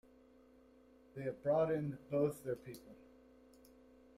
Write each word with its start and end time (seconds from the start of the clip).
They 1.13 1.21
have 1.25 1.43
brought 1.43 1.69
in 1.71 1.95
both 2.09 2.43
their 2.43 2.55
people. 2.55 2.95